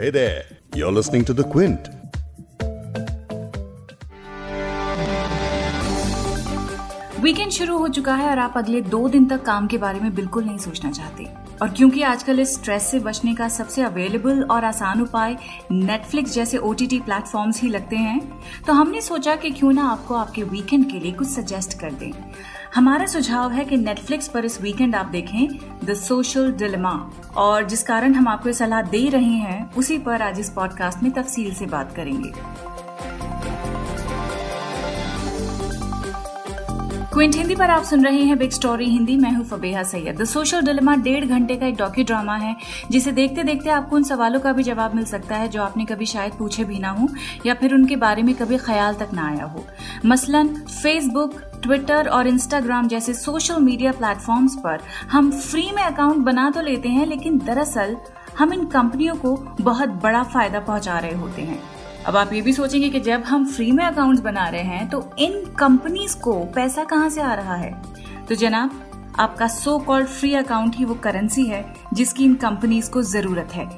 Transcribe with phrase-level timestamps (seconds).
[0.00, 0.44] Hey there,
[0.74, 1.88] you're listening to The Quint.
[7.20, 10.14] Weekend शुरू हो चुका है और आप अगले दो दिन तक काम के बारे में
[10.14, 11.24] बिल्कुल नहीं सोचना चाहते
[11.62, 15.36] और क्योंकि आजकल इस स्ट्रेस से बचने का सबसे अवेलेबल और आसान उपाय
[15.72, 18.20] नेटफ्लिक्स जैसे ओ टी प्लेटफॉर्म्स ही लगते हैं
[18.66, 22.12] तो हमने सोचा कि क्यों ना आपको आपके वीकेंड के लिए कुछ सजेस्ट कर दें
[22.74, 25.48] हमारा सुझाव है कि नेटफ्लिक्स पर इस वीकेंड आप देखें
[25.84, 30.40] द सोशल डिलेमा और जिस कारण हम आपको सलाह दे रहे हैं, उसी पर आज
[30.40, 32.32] इस पॉडकास्ट में तफसील से बात करेंगे।
[37.12, 40.16] क्विंट हिंदी पर आप सुन रहे हैं बिग स्टोरी हिंदी। मैं हूँ Fabeha Syed.
[40.16, 42.54] The social dilemma डेढ़ घंटे का एक डॉक्यू ड्रामा है,
[42.90, 46.06] जिसे देखते देखते आपको उन सवालों का भी जवाब मिल सकता है, जो आपने कभी
[46.06, 47.08] शायद पूछे भी ना हो,
[47.46, 49.64] या फिर उनके बारे में कभी ख्याल तक ना आया हो।
[50.06, 54.80] मसलन फेसबुक ट्विटर और इंस्टाग्राम जैसे सोशल मीडिया प्लेटफॉर्म्स पर
[55.10, 57.96] हम फ्री में अकाउंट बना तो लेते हैं, लेकिन दरअसल
[58.38, 61.62] हम इन कंपनियों को बहुत बड़ा फ़ायदा पहुँचा रहे होते हैं।
[62.06, 65.10] अब आप ये भी सोचेंगे कि जब हम फ्री में अकाउंट्स बना रहे हैं तो
[65.18, 67.70] इन कंपनीज़ को पैसा कहाँ से आ रहा है?
[68.28, 68.70] तो जनाब,
[69.18, 73.68] आपका सो कॉल्ड फ्री अकाउंट ही वो करेंसी है, जिसकी इन कंपनीज़ को ज़रूरत है।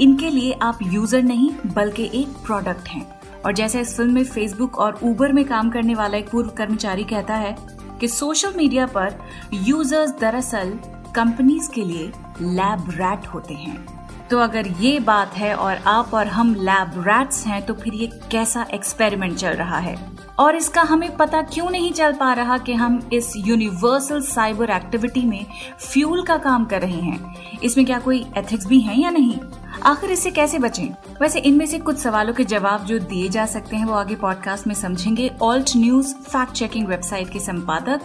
[0.00, 3.06] इनके लिए आप यूज़र नहीं, बल्कि एक प्रोडक्ट हैं।
[3.44, 7.04] और जैसे इस फ़िल्म में फेसबुक और ऊबर में काम करने वाला एक पूर्व कर्मचारी
[7.04, 7.56] कहता है
[8.00, 9.18] कि सोशल मीडिया पर
[9.52, 10.78] यूज़र्स दरअसल
[11.16, 13.91] कंपनीज़ के लिए लैब रैट होते हैं।
[14.32, 18.06] तो अगर ये बात है और आप और हम लैब रैट्स हैं तो फिर ये
[18.30, 19.96] कैसा एक्सपेरिमेंट चल रहा है?
[20.38, 25.22] और इसका हमें पता क्यों नहीं चल पा रहा कि हम इस यूनिवर्सल साइबर एक्टिविटी
[25.22, 25.46] में
[25.80, 27.34] फ्यूल का काम कर रहे हैं?
[27.60, 29.38] इसमें क्या कोई एथिक्स भी है या नहीं?
[29.86, 30.88] आखिर इससे कैसे बचें?
[31.20, 34.66] वैसे इनमें से कुछ सवालों के जवाब जो दिए जा सकते हैं वो आगे पॉडकास्ट
[34.66, 38.00] में समझेंगे। Alt News fact checking website के संपादक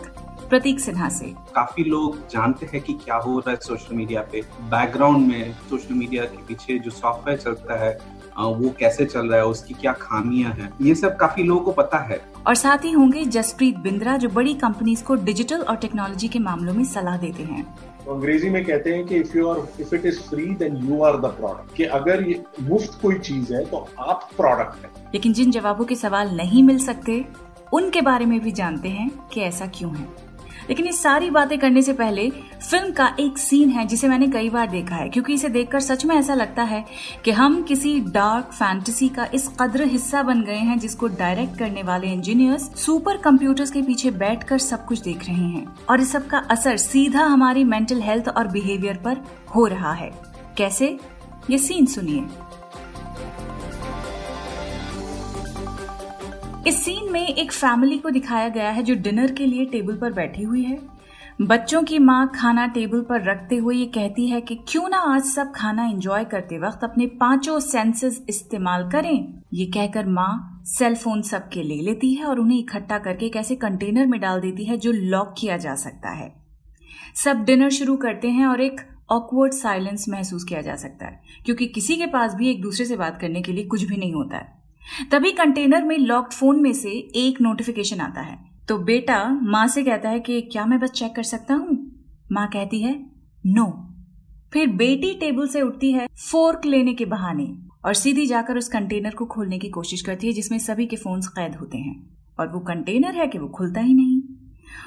[0.49, 4.41] प्रतीक सिन्हा से। काफ़ी लोग जानते हैं कि क्या हो रहा है सोशल मीडिया पे।
[4.69, 7.97] बैकग्राउंड में सोशल मीडिया के पीछे जो सॉफ्टवेयर चलता है
[8.37, 11.97] वो कैसे चल रहा है उसकी क्या खामियाँ हैं ये सब काफ़ी लोगों को पता
[11.99, 16.39] है। और साथ ही होंगे जसप्रीत बिंद्रा जो बड़ी कंपनीज़ को डिजिटल और टेक्नोलॉजी के
[16.39, 17.63] मामलों में सलाह देते हैं।
[18.05, 21.01] तो अंग्रेज़ी में कहते हैं कि if you are if it is free then you
[21.03, 25.33] are the product कि अगर ये मुफ़्त कोई चीज़ है तो आप प्रोडक्ट है। लेकिन
[25.33, 27.23] जिन जवाबों के सवाल नहीं मिल सकते
[27.73, 30.07] उनके बारे में भी जानते हैं कि ऐसा क्यों है।
[30.69, 32.29] लेकिन ये सारी बातें करने से पहले
[32.69, 36.05] फ़िल्म का एक सीन है जिसे मैंने कई बार देखा है, क्योंकि इसे देखकर सच
[36.05, 36.85] में ऐसा लगता है
[37.25, 41.83] कि हम किसी डार्क फैंटेसी का इस कद्र हिस्सा बन गए हैं जिसको डायरेक्ट करने
[41.83, 46.27] वाले इंजीनियर्स सुपर कंप्यूटर्स के पीछे बैठकर सब कुछ देख रहे हैं। और इस सब
[46.27, 49.21] का असर सीधा हमारी मेंटल हेल्थ और बिहेवियर पर
[49.55, 50.11] हो रहा है।
[50.57, 50.97] कैसे?
[51.49, 52.25] ये सीन सुनिए।
[56.67, 60.13] इस सीन में एक फैमिली को दिखाया गया है जो डिनर के लिए टेबल पर
[60.13, 60.79] बैठी हुई है।
[61.41, 65.23] बच्चों की माँ खाना टेबल पर रखते हुए ये कहती है कि क्यों ना आज
[65.25, 71.21] सब खाना एंजॉय करते वक्त अपने पाँचों सेंसेस इस्तेमाल करें। ये कहकर माँ सेल फ़ोन
[71.21, 74.77] सबके ले लेती है और उन्हें इकट्ठा करके एक ऐसे कंटेनर में डाल देती है
[74.77, 76.31] जो लॉक किया जा सकता है।
[77.15, 81.67] सब डिनर शुरू करते हैं और एक ऑकवर्ड साइलेंस महसूस किया जा सकता है, क्योंकि
[81.67, 84.37] किसी के पास भी एक दूसरे से बात करने के लिए कुछ भी नहीं होता
[84.37, 84.56] है।
[85.11, 88.37] तभी कंटेनर में लॉक्ड फ़ोन में से एक नोटिफिकेशन आता है।
[88.69, 91.91] तो बेटा, माँ से कहता है कि क्या मैं बस चेक कर सकता हूँ?
[92.31, 93.05] माँ कहती है
[93.45, 93.83] नो
[94.53, 99.09] फिर बेटी टेबल से उठती है फोर्क लेने के बहाने और सीधी जाकर उस कंटेनर
[99.09, 102.59] को खोलने की कोशिश करती है जिसमें सभी के फोन्स कैद होते हैं। और वो
[102.59, 104.21] कंटेनर है कि वो खुलता ही नहीं।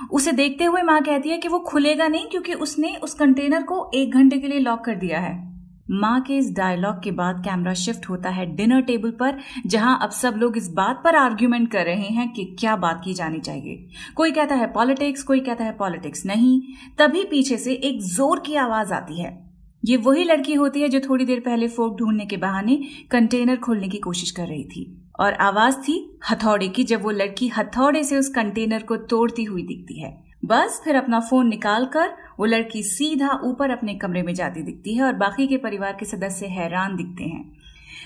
[0.08, 3.90] उसे देखते हुए माँ कहती है कि वो खुलेगा नहीं क्योंकि उसने उस कंटेनर को
[3.94, 5.49] एक घंटे के लिए लॉक कर दिया है।
[5.92, 10.10] माँ के इस डायलॉग के बाद कैमरा शिफ्ट होता है डिनर टेबल पर, जहाँ अब
[10.10, 13.88] सब लोग इस बात पर आर्ग्यूमेंट कर रहे हैं कि क्या बात की जानी चाहिए।
[14.14, 16.60] कोई कहता है पॉलिटिक्स कोई कहता है पॉलिटिक्स नहीं।
[16.98, 19.38] तभी पीछे से एक ज़ोर की आवाज़ आती है।
[19.84, 22.80] ये वही लड़की होती है जो थोड़ी देर पहले फोक ढूँढने के बहाने
[23.10, 27.48] कंटेनर खोलने की कोशिश कर रही थी। और आवाज़ थी हथौड़े की, जब वो लड़की
[27.48, 32.46] हथौड़े से उस कंटेनर को तोड़ती हुई दिखती है। बस फिर अपना फ़ोन निकालकर वो
[32.46, 36.46] लड़की सीधा ऊपर अपने कमरे में जाती दिखती है और बाकी के परिवार के सदस्य
[36.46, 37.58] हैरान दिखते हैं।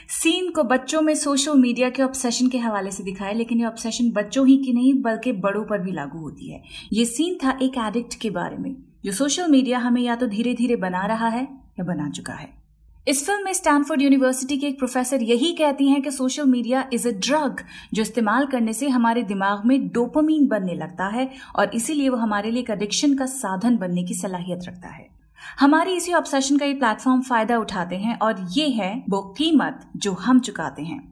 [0.08, 4.10] सीन को बच्चों में सोशल मीडिया के ऑब्सेशन के हवाले से दिखाया, लेकिन ये ऑब्सेशन
[4.10, 7.78] बच्चों ही की नहीं, बल्कि बड़ों पर भी लागू होती है। ये सीन था एक
[7.78, 11.42] एडिक्ट के बारे में, जो सोशल मीडिया हमें या तो धीरे धीरे बना रहा है
[11.78, 12.63] या बना चुका है।
[13.06, 17.08] इस फ़िल्म में स्टैनफोर्ड यूनिवर्सिटी के एक प्रोफेसर यही कहती हैं कि social media is
[17.08, 17.60] a drug
[17.94, 22.50] जो इस्तेमाल करने से हमारे दिमाग में डोपामीन बनने लगता है और इसीलिए वो हमारे
[22.50, 25.06] लिए एक एडिक्शन का साधन बनने की सलाहियत रखता है।
[25.58, 30.12] हमारी इसी ऑब्सेशन का ये प्लेटफॉर्म फ़ायदा उठाते हैं और ये है वो कीमत जो
[30.12, 31.02] हम चुकाते हैं।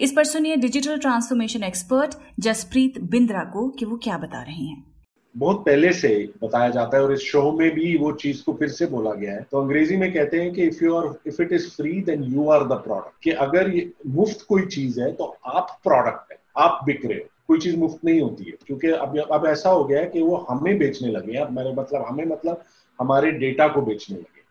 [0.00, 4.93] इस पर सुनिए digital transformation expert Jaspreet Bindra को कि वो क्या बता रहे हैं।
[5.36, 6.08] बहुत पहले से
[6.42, 9.32] बताया जाता है और इस शो में भी वो चीज़ को फिर से बोला गया
[9.32, 12.22] है। तो अंग्रेज़ी में कहते हैं कि if you are if it is free then
[12.24, 16.38] you are the product कि अगर ये मुफ़्त कोई चीज़ है तो आप प्रोडक्ट है,
[16.56, 19.84] आप बिक रहे हो। कोई चीज़ मुफ़्त नहीं होती है। क्योंकि अब अब ऐसा हो
[19.84, 22.62] गया है कि वो हमें बेचने लगे अब मेरे मतलब हमें मतलब
[23.00, 24.42] हमारे डेटा को बेचने लगे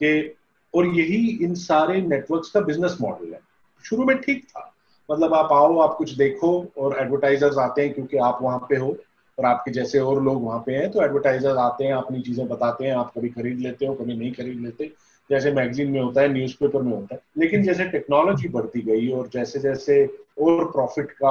[0.00, 0.34] कि,
[0.74, 3.40] और यही इन सारे नेटवर्क्स का बिज़नेस मॉडल है।
[3.84, 4.72] शुरू में ठीक था।
[5.10, 8.96] मतलब आप आओ, आप कुछ देखो और एडवर्टाइजर्स आते हैं क्योंकि आप वहाँ पे हो।
[9.38, 12.84] और आपके जैसे और लोग वहाँ पे हैं तो एडवर्टाइजर आते हैं, अपनी चीज़ें बताते
[12.84, 14.92] हैं, आप कभी खरीद लेते हो, कभी नहीं खरीद लेते।
[15.30, 19.28] जैसे मैगजीन में होता है न्यूज़पेपर में होता है लेकिन जैसे टेक्नोलॉजी बढ़ती गई और
[19.34, 20.04] जैसे जैसे
[20.40, 21.30] और प्रॉफिट का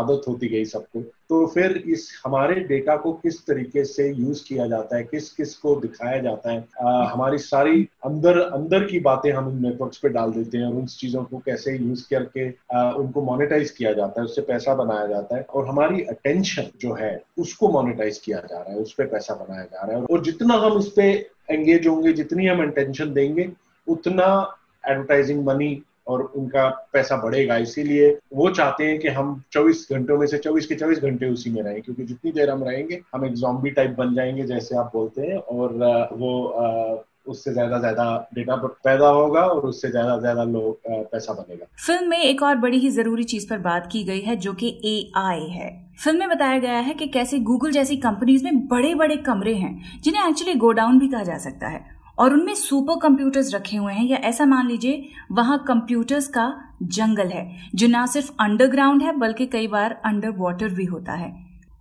[0.00, 4.66] आदत होती गई सबको तो फिर इस हमारे डेटा को किस तरीके से यूज़ किया
[4.66, 9.30] जाता है किस किस को दिखाया जाता है आ, हमारी सारी अंदर अंदर की बातें
[9.32, 12.90] हम इन नेटवर्क्स पे डाल देते हैं और उन चीज़ों को कैसे यूज़ करके आ,
[12.92, 17.12] उनको मोनेटाइज किया जाता है उससे पैसा बनाया जाता है और हमारी अटेंशन जो है
[17.38, 20.54] उसको मोनेटाइज किया जा रहा है उस पर पैसा बनाया जा रहा है और जितना
[20.58, 21.12] हम इस पे
[21.52, 23.48] एंगेज होंगे, जितनी हम अटेंशन देंगे,
[23.86, 24.58] उतना
[24.88, 30.26] एडवर्टाइजिंग मनी और उनका पैसा बढ़ेगा। इसीलिए वो चाहते हैं कि हम 24 घंटों में
[30.26, 33.32] से 24 के 24 घंटे उसी में रहें, क्योंकि जितनी देर हम रहेंगे, हम एक
[33.32, 35.72] जॉम्बी टाइप बन जाएँगे, जैसे आप बोलते हैं, और
[36.12, 38.04] वो उससे ज़्यादा ज़्यादा
[38.34, 42.78] डेटा पैदा होगा और उससे ज़्यादा ज़्यादा लोग पैसा बनेगा। फ़िल्म में एक और बड़ी
[42.78, 45.70] ही ज़रूरी चीज़ पर बात की गई है, जो कि एआई है।
[46.04, 50.00] फ़िल्म में बताया गया है कि कैसे गूगल जैसी कंपनीज़ में बड़े बड़े कमरे हैं,
[50.02, 51.84] जिन्हें एक्चुअली गोडाउन भी कहा जा सकता है,
[52.18, 56.52] और उनमें सुपर कंप्यूटर्स रखे हुए हैं, या ऐसा मान लीजिए, वहाँ कंप्यूटर्स का
[56.82, 61.30] जंगल है, जो ना सिर्फ़ अंडरग्राउंड है, बल्कि कई बार अंडर वाटर भी होता है।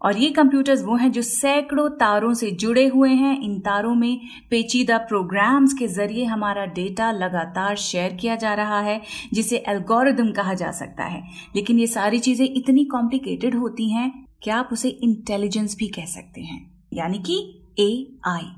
[0.02, 4.20] और ये कंप्यूटर्स वो हैं जो सैकड़ों तारों से जुड़े हुए हैं। इन तारों में
[4.50, 9.02] पेचीदा प्रोग्राम्स के ज़रिए हमारा डेटा लगातार शेयर किया जा रहा है,
[9.34, 11.24] जिसे एल्गोरिदम कहा जा सकता है।
[11.56, 14.12] लेकिन ये सारी चीज़ें इतनी कॉम्प्लिकेटेड होती हैं
[14.44, 16.72] कि आप उसे इंटेलिजेंस भी कह सकते हैं?
[16.94, 18.52] यानी कि ए आई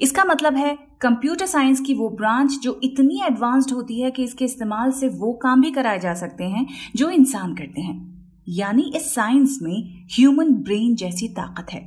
[0.00, 4.44] इसका मतलब है कंप्यूटर साइंस की वो ब्रांच जो इतनी एडवांस्ड होती है कि इसके
[4.44, 6.66] इस्तेमाल से वो काम भी कराए जा सकते हैं,
[6.96, 8.09] जो इंसान करते हैं।
[8.50, 11.80] यानी इस साइंस में ह्यूमन ब्रेन जैसी ताकत है।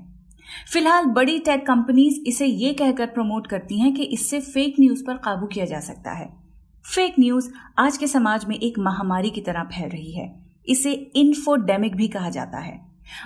[0.73, 5.17] फ़िलहाल बड़ी टेक कंपनीज़ इसे ये कहकर प्रमोट करती हैं कि इससे फेक न्यूज़ पर
[5.17, 6.27] काबू किया जा सकता है।
[6.85, 7.49] फेक न्यूज़
[7.79, 10.31] आज के समाज में एक महामारी की तरह फैल रही है।
[10.67, 12.79] इसे इन्फोडेमिक भी कहा जाता है।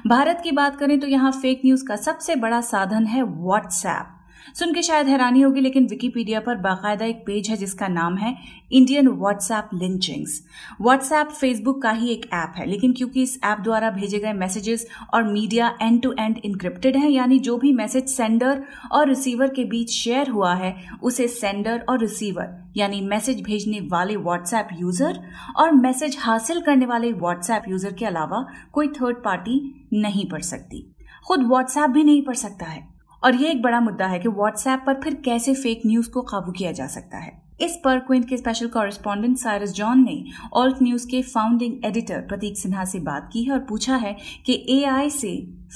[0.08, 4.14] भारत की बात करें तो यहाँ फेक न्यूज़ का सबसे बड़ा साधन है व्हाट्सएप
[4.56, 8.36] सुन के शायद हैरानी होगी, लेकिन विकीपीडिया पर बाकायदा एक पेज है जिसका नाम है
[8.72, 10.42] Indian WhatsApp lynchings
[10.82, 14.88] WhatsApp Facebook का ही एक ऐप है, लेकिन क्योंकि इस ऐप द्वारा भेजे गए मैसेजेस
[15.14, 19.66] और media end to end encrypted है, यानी जो भी मैसेज सेंडर और रिसीवर के
[19.66, 25.20] बीच शेयर हुआ है, उसे सेंडर और रिसीवर यानी मैसेज भेजने वाले व्हाट्सएप यूज़र
[25.58, 29.60] और मैसेज हासिल करने वाले व्हाट्सएप यूज़र के अलावा कोई थर्ड पार्टी
[29.94, 30.86] नहीं पढ़ सकती।
[31.28, 32.97] खुद व्हाट्सएप भी नहीं पढ़ सकता है।
[33.28, 36.52] और ये एक बड़ा मुद्दा है कि व्हाट्सएप पर फिर कैसे फेक न्यूज़ को काबू
[36.52, 37.32] किया जा सकता है।
[37.62, 42.58] इस पर क्विंट के स्पेशल कॉरेस्पॉन्डेंट साइरस जॉन ने ऑल्ट न्यूज़ के फाउंडिंग एडिटर प्रतीक
[42.58, 44.16] सिन्हा से बात की है और पूछा है
[44.46, 45.32] कि एआई से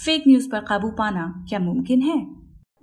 [0.06, 2.18] फेक न्यूज़ पर काबू पाना क्या मुमकिन है?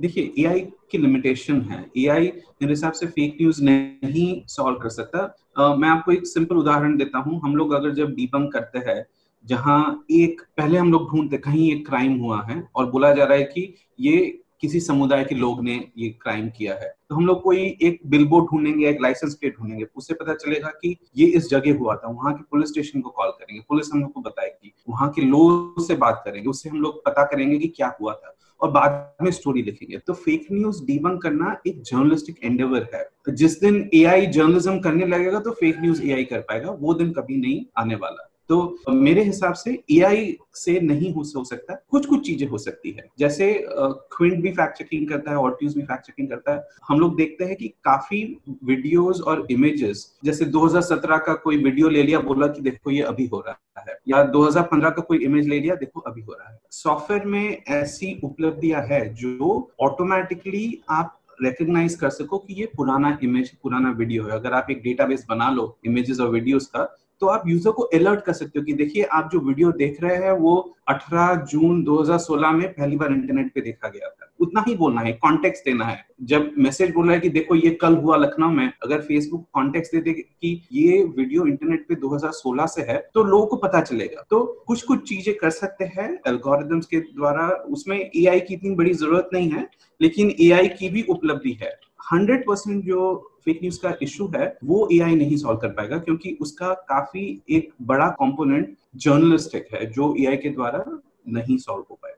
[0.00, 0.60] देखिए एआई
[0.90, 2.26] की लिमिटेशन है। एआई
[2.62, 5.22] मेरे हिसाब से फेक न्यूज़ नहीं सॉल्व कर सकता।
[5.60, 9.04] uh, मैं आपको एक सिंपल उदाहरण देता हूँ। हम लोग अगर जब डीबंक करते हैं
[9.44, 13.38] जहाँ एक पहले हम लोग ढूंढते कहीं एक क्राइम हुआ है और बोला जा रहा
[13.38, 14.18] है कि ये
[14.60, 18.18] किसी समुदाय के लोग ने ये क्राइम किया है। तो हम लोग कोई एक बिल
[18.18, 22.08] बिलबोर्ड ढूंढेंगे, एक लाइसेंस प्लेट ढूंढेंगे, उससे पता चलेगा कि ये इस जगह हुआ था,
[22.08, 25.86] वहाँ के पुलिस स्टेशन को कॉल करेंगे। पुलिस हम लोग को बताएगी, वहाँ के लोग
[25.86, 29.30] से बात करेंगे, उससे हम लोग पता करेंगे कि क्या हुआ था और बाद में
[29.30, 34.78] स्टोरी लिखेंगे। तो फेक न्यूज़ डीबंक करना एक जर्नलिस्टिक एंडेवर है। जिस दिन एआई जर्नलिज्म
[34.80, 38.78] करने लगेगा तो फेक न्यूज़ एआई कर पाएगा, वो दिन कभी नहीं आने वाला। तो
[38.90, 43.52] मेरे हिसाब से एआई से नहीं हो, सकता कुछ कुछ चीज़ें हो सकती है। जैसे
[43.68, 47.44] क्विंट भी फैक्ट चेकिंग करता है ऑर्ट्यूज भी फैक्ट चेकिंग करता है। हम लोग देखते
[47.44, 48.22] हैं कि काफ़ी
[48.64, 53.26] वीडियोस और इमेजेस जैसे 2017 का कोई वीडियो ले लिया बोला कि देखो ये अभी
[53.26, 56.58] हो रहा है या 2015 का कोई इमेज ले लिया देखो अभी हो रहा है।
[56.72, 63.50] सॉफ्टवेयर में ऐसी उपलब्धियाँ है जो ऑटोमेटिकली आप रिकग्नाइज कर सको कि ये पुराना इमेज
[63.62, 66.84] पुराना वीडियो है। अगर आप एक डेटाबेस बना लो इमेजेस और वीडियोस का
[67.20, 70.16] तो आप यूज़र को अलर्ट कर सकते हो कि देखिए, आप जो वीडियो देख रहे
[70.16, 74.74] हैं, वो 18 जून 2016 में पहली बार इंटरनेट पे देखा गया था। उतना ही
[74.74, 78.16] बोलना है कॉन्टेक्स्ट देना है। जब मैसेज बोल रहा है कि देखो, ये कल हुआ
[78.16, 82.98] लखनऊ में, अगर फेसबुक कॉन्टेक्स्ट दे दे कि ये वीडियो इंटरनेट पे 2016 से है
[83.14, 87.48] तो लोगों को पता चलेगा। तो कुछ कुछ चीज़ें कर सकते हैं एल्गोरिदम्स के द्वारा।
[87.70, 89.68] उसमें एआई की इतनी बड़ी ज़रूरत नहीं है,
[90.00, 91.78] लेकिन एआई की भी उपलब्धि है।
[92.12, 96.36] हंड्रेड परसेंट जो फेक न्यूज़ का इशू है, वो एआई नहीं सॉल्व कर पाएगा क्योंकि
[96.40, 100.84] उसका काफ़ी एक बड़ा कंपोनेंट जर्नलिस्टिक है, जो एआई के द्वारा
[101.28, 102.14] नहीं सॉल्व हो पाएगा।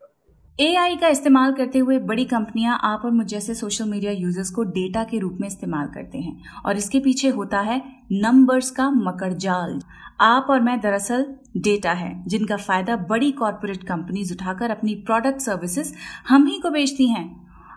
[0.59, 4.63] एआई का इस्तेमाल करते हुए बड़ी कंपनियाँ आप और मुझ जैसे सोशल मीडिया यूज़र्स को
[4.71, 7.81] डेटा के रूप में इस्तेमाल करते हैं और इसके पीछे होता है
[8.15, 9.81] नंबर्स का मकर जाल
[10.21, 11.25] आप और मैं दरअसल
[11.59, 15.93] डेटा है, जिनका फ़ायदा बड़ी कॉरपोरेट कंपनीज़ उठाकर अपनी प्रोडक्ट सर्विसेज़
[16.29, 17.25] हम ही को बेचती हैं।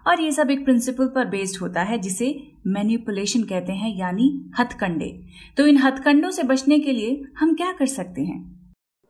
[0.07, 5.23] और ये सब एक प्रिंसिपल पर बेस्ड होता है, जिसे मैन्यूपुलेशन कहते हैं, यानी हथकंडे।
[5.57, 8.41] तो इन हथकंडों से बचने के लिए हम क्या कर सकते हैं?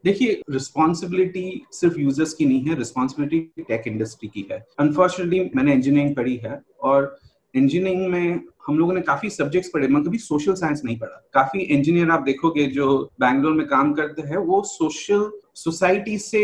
[0.04, 6.16] देखिए रिस्पॉन्सिबिलिटी सिर्फ़ यूज़र्स की नहीं है रिस्पॉन्सिबिलिटी टेक इंडस्ट्री की है। अनफॉर्चुनेटली मैंने इंजीनियरिंग
[6.16, 7.20] पढ़ी है और
[7.56, 11.60] इंजीनियरिंग में हम लोगों ने काफ़ी सब्जेक्ट्स पढ़े, मगर कभी सोशल साइंस नहीं पढ़ा। काफ़ी
[11.62, 16.40] इंजीनियर आप देखोगे जो बैंगलोर में काम करते हैं, वो सोशल सोसाइटी से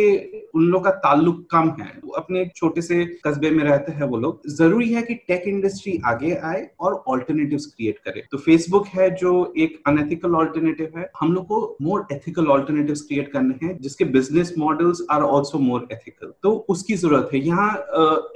[0.55, 4.17] उन लोग का ताल्लुक कम है। वो अपने छोटे से कस्बे में रहते हैं वो
[4.17, 9.09] लोग। ज़रूरी है कि टेक इंडस्ट्री आगे आए और ऑल्टरनेटिव्स क्रिएट करे। तो फेसबुक है
[9.15, 14.05] जो एक अनएथिकल ऑल्टरनेटिव है। हम लोग को मोर एथिकल ऑल्टरनेटिव्स क्रिएट करने हैं, जिसके
[14.07, 17.71] business models are also more ethical तो उसकी ज़रूरत है। यहाँ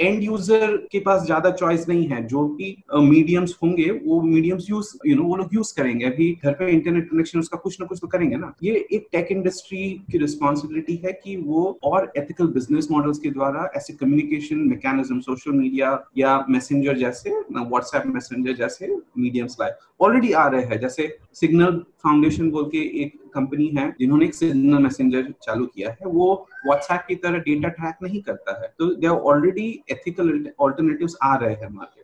[0.02, 3.73] एंड यूज़र के पास ज़्यादा चॉइस नहीं है। जो भी मीडियम्स होंगे
[4.06, 7.58] वो मीडियम्स यूज़ यू नो वो लोग यूज़ करेंगे। अभी घर पे इंटरनेट कनेक्शन उसका
[7.58, 11.80] कुछ ना कुछ तो करेंगे ना। ये एक टेक इंडस्ट्री की रिस्पॉन्सिबिलिटी है कि वो
[11.84, 18.04] और एथिकल बिज़नेस मॉडल्स के द्वारा ऐसे कम्युनिकेशन मैकेनिज्म सोशल मीडिया या मैसेंजर जैसे व्हाट्सएप
[18.08, 23.68] मैसेंजर जैसे मीडियम्स लाए। ऑलरेडी आ रहे हैं। जैसे सिग्नल फाउंडेशन बोल के एक कंपनी
[23.78, 28.22] है, जिन्होंने एक सिग्नल मैसेंजर चालू किया है। वो व्हाट्सएप की तरह डेटा ट्रैक नहीं
[28.22, 32.03] करता है। तो दे ऑलरेडी एथिकल ऑल्टरनेटिव्स आ रहे हैं मार्केट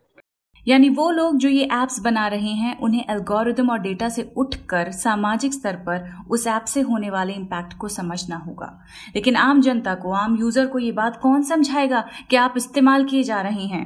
[0.70, 4.90] यानी वो लोग जो ये एप्स बना रहे हैं, उन्हें एल्गोरिदम और डेटा से उठकर
[4.92, 8.68] सामाजिक स्तर पर उस ऐप से होने वाले इम्पैक्ट को समझना होगा।
[9.16, 13.22] लेकिन आम जनता को, आम यूज़र को ये बात कौन समझाएगा कि आप इस्तेमाल किए
[13.22, 13.84] जा रहे हैं?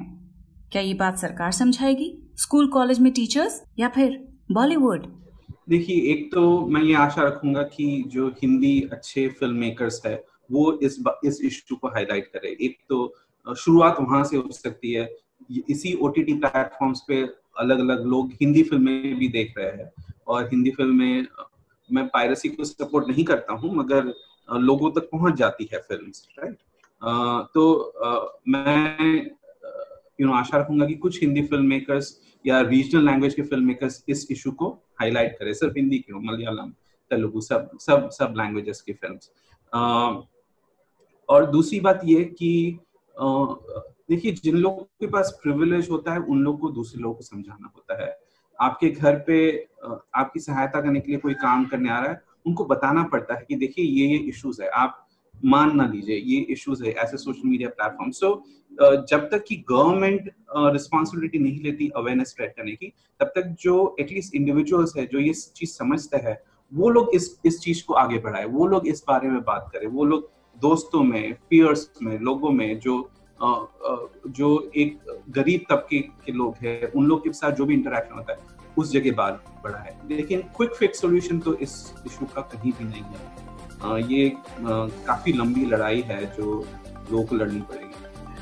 [0.73, 2.13] क्या ये बात सरकार समझाएगी?
[2.37, 4.19] स्कूल कॉलेज में टीचर्स या फिर
[4.53, 5.07] बॉलीवुड
[5.69, 10.15] देखिए, एक तो मैं ये आशा रखूँगा कि जो हिंदी अच्छे फ़िल्म मेकर्स है,
[10.53, 15.05] वो इस इस इश्यू को हाईलाइट करे। एक तो शुरुआत वहाँ से हो सकती है
[15.51, 17.23] इसी ओ टी प्लेटफॉर्म्स पे
[17.59, 19.91] अलग अलग लोग हिंदी फ़िल्में भी देख रहे हैं।
[20.27, 21.27] और हिंदी फ़िल्में,
[21.89, 24.13] मैं पायरेसी को सपोर्ट नहीं करता हूँ, मगर
[24.49, 26.57] लोगों तक पहुँच जाती है फ़िल्म राइट
[27.55, 27.93] तो
[28.49, 29.31] मैं
[30.21, 34.05] यू नो आशा रखूँगा कि कुछ हिंदी फ़िल्म मेकर्स या रीजनल लैंग्वेज के फ़िल्म मेकर्स
[34.09, 34.69] इस इशू को
[35.01, 36.71] हाईलाइट करें, सिर्फ़ हिंदी क्यों मलयालम,
[37.11, 39.19] तेलुगु, सब सब सब लैंग्वेजेस की फ़िल्म
[41.29, 42.79] और दूसरी बात ये कि
[44.09, 47.73] देखिए, जिन लोगों के पास प्रिविलेज होता है, उन लोगों को दूसरे लोगों को समझाना
[47.77, 48.17] होता है।
[48.59, 49.69] आपके घर पे
[50.15, 53.45] आपकी सहायता करने के लिए कोई काम करने आ रहा है, उनको बताना पड़ता है
[53.49, 55.01] कि देखिए, ये ये इश्यूज़ है। आप
[55.45, 58.45] मान ना लीजिए, ये इश्यूज़ है, ऐसे सोशल मीडिया प्लेटफॉर्म सो
[59.09, 64.35] जब तक कि गवर्नमेंट रिस्पॉन्सिबिलिटी नहीं लेती अवेयरनेस स्प्रेड करने की, तब तक जो एटलीस्ट
[64.35, 66.37] इंडिविजुअल्स है, जो ये चीज़ समझते हैं,
[66.73, 69.87] वो लोग इस इस चीज़ को आगे बढ़ाए। वो लोग इस बारे में बात करें।
[69.89, 70.31] वो लोग
[70.63, 74.99] दोस्तों में पियर्स में, लोगों में जो जो एक
[75.31, 78.39] गरीब तबके के लोग हैं, उन लोग के साथ जो भी इंटरेक्शन होता है,
[78.79, 81.73] उस जगह बाल बढ़ा है लेकिन क्विक फिक्स सोल्यूशन तो इस
[82.07, 86.45] इशू का कहीं भी नहीं है। ये काफ़ी लंबी लड़ाई है जो
[87.13, 87.84] लोग को लड़नी पड़ेगी।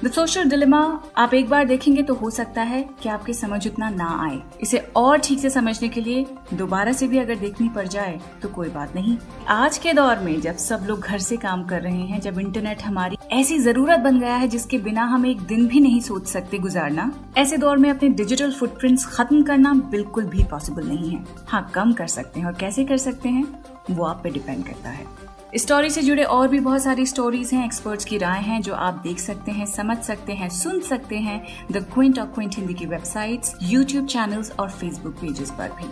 [0.05, 0.79] द सोशल डिलेमा
[1.17, 4.79] आप एक बार देखेंगे तो हो सकता है कि आपकी समझ उतना ना आए। इसे
[4.97, 8.69] और ठीक से समझने के लिए दोबारा से भी अगर देखनी पड़ जाए तो कोई
[8.69, 9.17] बात नहीं।
[9.49, 12.83] आज के दौर में जब सब लोग घर से काम कर रहे हैं, जब इंटरनेट
[12.83, 16.59] हमारी ऐसी ज़रूरत बन गया है जिसके बिना हम एक दिन भी नहीं सोच सकते
[16.59, 21.69] गुजारना, ऐसे दौर में अपने डिजिटल फुटप्रिंट्स खत्म करना बिल्कुल भी पॉसिबल नहीं है। हाँ
[21.75, 23.47] कम कर सकते हैं और कैसे कर सकते हैं,
[23.91, 25.07] वो आप पे डिपेंड करता है।
[25.55, 29.01] स्टोरी से जुड़े और भी बहुत सारी स्टोरीज हैं एक्सपर्ट्स की राय हैं, जो आप
[29.05, 32.87] देख सकते हैं, समझ सकते हैं, सुन सकते हैं the Quint of Quint Hindi की
[32.87, 35.91] वेबसाइट्स यूट्यूब चैनल्स और फेसबुक पेजेस पर भी।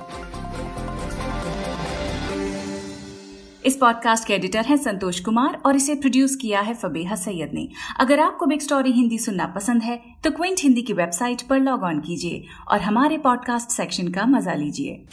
[3.67, 7.69] इस पॉडकास्ट के एडिटर हैं संतोष कुमार और इसे प्रोड्यूस किया है फबेहा सैयद ने।
[7.99, 11.83] अगर आपको बिग स्टोरी हिंदी सुनना पसंद है तो क्विंट हिंदी की वेबसाइट पर लॉग
[11.83, 15.05] ऑन कीजिए और हमारे पॉडकास्ट सेक्शन का मज़ा लीजिए।